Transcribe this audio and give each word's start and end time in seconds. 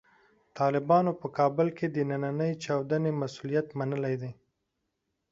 طالبانو 0.57 1.11
په 1.21 1.27
کابل 1.37 1.67
کې 1.77 1.87
د 1.89 1.97
نننۍ 2.09 2.51
چاودنې 2.63 3.11
مسوولیت 3.21 3.67
منلی 3.79 4.15
دی. 4.21 4.31